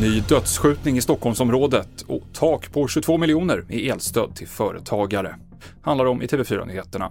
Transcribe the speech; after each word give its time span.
Ny 0.00 0.20
dödsskjutning 0.28 0.96
i 0.96 1.00
Stockholmsområdet 1.00 2.02
och 2.06 2.22
tak 2.32 2.72
på 2.72 2.88
22 2.88 3.18
miljoner 3.18 3.64
i 3.68 3.90
elstöd 3.90 4.34
till 4.34 4.48
företagare. 4.48 5.36
Handlar 5.82 6.04
om 6.06 6.22
i 6.22 6.26
TV4-nyheterna. 6.26 7.10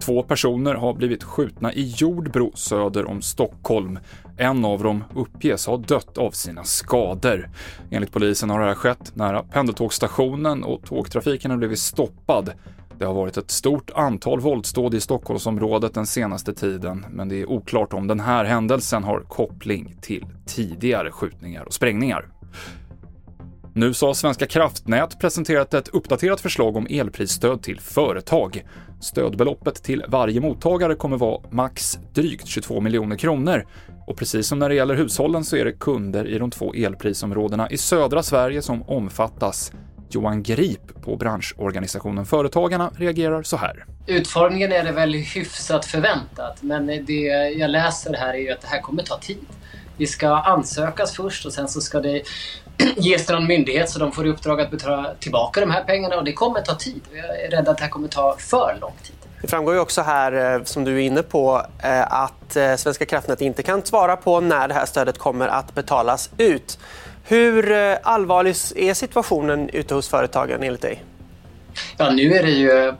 Två 0.00 0.22
personer 0.22 0.74
har 0.74 0.94
blivit 0.94 1.24
skjutna 1.24 1.72
i 1.72 1.94
Jordbro 1.96 2.52
söder 2.54 3.08
om 3.08 3.22
Stockholm. 3.22 3.98
En 4.36 4.64
av 4.64 4.82
dem 4.82 5.04
uppges 5.14 5.66
ha 5.66 5.76
dött 5.76 6.18
av 6.18 6.30
sina 6.30 6.64
skador. 6.64 7.50
Enligt 7.90 8.12
polisen 8.12 8.50
har 8.50 8.60
det 8.60 8.66
här 8.66 8.74
skett 8.74 9.12
nära 9.14 9.42
pendeltågsstationen 9.42 10.64
och 10.64 10.82
tågtrafiken 10.84 11.50
har 11.50 11.58
blivit 11.58 11.78
stoppad. 11.78 12.52
Det 13.00 13.06
har 13.06 13.14
varit 13.14 13.36
ett 13.36 13.50
stort 13.50 13.90
antal 13.94 14.40
våldsdåd 14.40 14.94
i 14.94 15.00
Stockholmsområdet 15.00 15.94
den 15.94 16.06
senaste 16.06 16.54
tiden, 16.54 17.06
men 17.10 17.28
det 17.28 17.40
är 17.40 17.50
oklart 17.50 17.92
om 17.92 18.06
den 18.06 18.20
här 18.20 18.44
händelsen 18.44 19.04
har 19.04 19.20
koppling 19.20 19.96
till 20.00 20.26
tidigare 20.46 21.10
skjutningar 21.10 21.64
och 21.64 21.74
sprängningar. 21.74 22.28
Nu 23.74 23.94
så 23.94 24.06
har 24.06 24.14
Svenska 24.14 24.46
kraftnät 24.46 25.20
presenterat 25.20 25.74
ett 25.74 25.88
uppdaterat 25.88 26.40
förslag 26.40 26.76
om 26.76 26.86
elprisstöd 26.90 27.62
till 27.62 27.80
företag. 27.80 28.64
Stödbeloppet 29.00 29.82
till 29.82 30.04
varje 30.08 30.40
mottagare 30.40 30.94
kommer 30.94 31.16
vara 31.16 31.40
max 31.50 31.98
drygt 32.14 32.46
22 32.46 32.80
miljoner 32.80 33.16
kronor. 33.16 33.66
Och 34.06 34.16
precis 34.16 34.46
som 34.46 34.58
när 34.58 34.68
det 34.68 34.74
gäller 34.74 34.94
hushållen 34.94 35.44
så 35.44 35.56
är 35.56 35.64
det 35.64 35.72
kunder 35.72 36.26
i 36.26 36.38
de 36.38 36.50
två 36.50 36.74
elprisområdena 36.74 37.70
i 37.70 37.76
södra 37.76 38.22
Sverige 38.22 38.62
som 38.62 38.82
omfattas. 38.82 39.72
Johan 40.14 40.42
Grip 40.42 41.02
på 41.02 41.16
branschorganisationen 41.16 42.26
Företagarna 42.26 42.90
reagerar 42.96 43.42
så 43.42 43.56
här. 43.56 43.84
Utformningen 44.06 44.72
är 44.72 44.84
det 44.84 44.92
väl 44.92 45.14
hyfsat 45.14 45.84
förväntat, 45.86 46.62
men 46.62 46.86
det 46.86 47.22
jag 47.56 47.70
läser 47.70 48.14
här 48.14 48.34
är 48.34 48.38
ju 48.38 48.50
att 48.50 48.60
det 48.60 48.68
här 48.68 48.80
kommer 48.80 49.02
ta 49.02 49.18
tid. 49.18 49.46
Det 49.96 50.06
ska 50.06 50.28
ansökas 50.28 51.16
först 51.16 51.46
och 51.46 51.52
sen 51.52 51.68
så 51.68 51.80
ska 51.80 52.00
det 52.00 52.22
ges 52.96 53.26
till 53.26 53.34
någon 53.34 53.46
myndighet 53.46 53.90
så 53.90 53.98
de 53.98 54.12
får 54.12 54.26
i 54.26 54.30
uppdrag 54.30 54.60
att 54.60 54.70
betala 54.70 55.14
tillbaka 55.20 55.60
de 55.60 55.70
här 55.70 55.84
pengarna 55.84 56.16
och 56.16 56.24
det 56.24 56.32
kommer 56.32 56.60
ta 56.60 56.74
tid. 56.74 57.00
Jag 57.12 57.44
är 57.44 57.50
rädd 57.50 57.68
att 57.68 57.76
det 57.78 57.82
här 57.82 57.90
kommer 57.90 58.08
ta 58.08 58.36
för 58.38 58.78
lång 58.80 58.92
tid. 59.02 59.16
Det 59.42 59.48
framgår 59.48 59.74
ju 59.74 59.80
också 59.80 60.02
här, 60.02 60.54
eh, 60.54 60.64
som 60.64 60.84
du 60.84 60.96
är 60.96 61.00
inne 61.00 61.22
på, 61.22 61.66
eh, 61.82 62.12
att 62.12 62.56
eh, 62.56 62.76
Svenska 62.76 63.04
kraftnät 63.04 63.40
inte 63.40 63.62
kan 63.62 63.82
svara 63.82 64.16
på 64.16 64.40
när 64.40 64.68
det 64.68 64.74
här 64.74 64.86
stödet 64.86 65.18
kommer 65.18 65.48
att 65.48 65.74
betalas 65.74 66.30
ut. 66.38 66.78
Hur 67.30 67.72
eh, 67.72 67.96
allvarlig 68.02 68.56
är 68.76 68.94
situationen 68.94 69.68
ute 69.68 69.94
hos 69.94 70.08
företagen 70.08 70.62
enligt 70.62 70.82
dig? 70.82 71.04
Ja, 71.96 72.10
nu 72.10 72.34
är 72.34 72.42
det 72.42 72.50
ju 72.50 72.70
eh, 72.70 72.94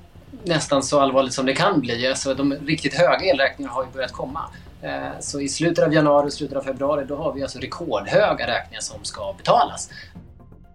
nästan 0.44 0.82
så 0.82 1.00
allvarligt 1.00 1.32
som 1.32 1.46
det 1.46 1.54
kan 1.54 1.80
bli. 1.80 2.06
Alltså, 2.06 2.34
de 2.34 2.54
riktigt 2.54 2.94
höga 2.94 3.24
elräkningarna 3.24 3.74
har 3.74 3.84
ju 3.84 3.90
börjat 3.90 4.12
komma. 4.12 4.40
Eh, 4.82 5.20
så 5.20 5.40
i 5.40 5.48
slutet 5.48 5.84
av 5.84 5.94
januari 5.94 6.28
och 6.28 6.32
slutet 6.32 6.56
av 6.56 6.62
februari 6.62 7.04
då 7.08 7.16
har 7.16 7.32
vi 7.32 7.42
alltså 7.42 7.58
rekordhöga 7.58 8.46
räkningar 8.46 8.80
som 8.80 9.04
ska 9.04 9.34
betalas. 9.38 9.90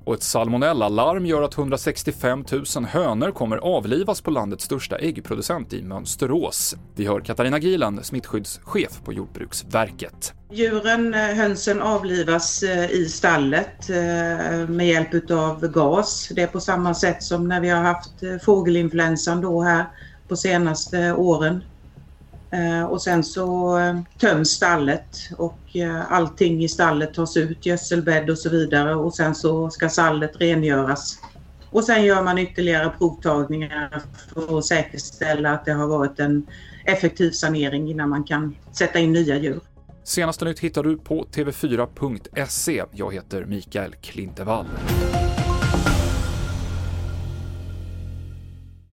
Och 0.05 0.13
ett 0.13 0.23
salmonellalarm 0.23 1.25
gör 1.25 1.41
att 1.41 1.57
165 1.57 2.45
000 2.75 2.85
hönor 2.85 3.31
kommer 3.31 3.57
avlivas 3.57 4.21
på 4.21 4.31
landets 4.31 4.63
största 4.63 4.97
äggproducent 4.97 5.73
i 5.73 5.81
Mönsterås. 5.81 6.75
Vi 6.95 7.05
hör 7.05 7.19
Katarina 7.19 7.59
Gilan, 7.59 8.03
smittskyddschef 8.03 9.01
på 9.05 9.13
Jordbruksverket. 9.13 10.33
Djuren, 10.51 11.13
eh, 11.13 11.19
hönsen, 11.19 11.81
avlivas 11.81 12.63
eh, 12.63 12.91
i 12.91 13.05
stallet 13.05 13.89
eh, 13.89 14.69
med 14.69 14.87
hjälp 14.87 15.31
av 15.31 15.67
gas. 15.67 16.29
Det 16.35 16.41
är 16.41 16.47
på 16.47 16.59
samma 16.59 16.93
sätt 16.93 17.23
som 17.23 17.47
när 17.47 17.61
vi 17.61 17.69
har 17.69 17.81
haft 17.81 18.43
fågelinfluensan 18.45 19.41
då 19.41 19.61
här 19.61 19.85
på 20.27 20.35
senaste 20.35 21.13
åren. 21.13 21.63
Eh, 22.55 22.83
och 22.83 23.01
sen 23.01 23.23
så 23.23 23.77
eh, 23.79 23.99
töms 24.19 24.49
stallet 24.49 25.29
och 25.37 25.59
eh, 25.73 26.11
allting 26.11 26.63
i 26.63 26.69
stallet 26.69 27.13
tas 27.13 27.37
ut, 27.37 27.65
gödselbädd 27.65 28.29
och 28.29 28.37
så 28.37 28.49
vidare 28.49 28.95
och 28.95 29.15
sen 29.15 29.35
så 29.35 29.69
ska 29.69 29.89
stallet 29.89 30.41
rengöras. 30.41 31.19
Och 31.69 31.83
sen 31.83 32.03
gör 32.03 32.23
man 32.23 32.37
ytterligare 32.37 32.91
provtagningar 32.97 34.01
för 34.33 34.57
att 34.57 34.65
säkerställa 34.65 35.51
att 35.51 35.65
det 35.65 35.73
har 35.73 35.87
varit 35.87 36.19
en 36.19 36.47
effektiv 36.85 37.31
sanering 37.31 37.91
innan 37.91 38.09
man 38.09 38.23
kan 38.23 38.55
sätta 38.71 38.99
in 38.99 39.13
nya 39.13 39.37
djur. 39.37 39.59
Senaste 40.03 40.45
nytt 40.45 40.59
hittar 40.59 40.83
du 40.83 40.97
på 40.97 41.25
tv4.se. 41.31 42.83
Jag 42.91 43.13
heter 43.13 43.45
Mikael 43.45 43.95
Klintevall. 44.01 44.65